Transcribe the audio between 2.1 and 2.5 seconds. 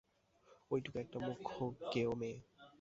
মেয়ে।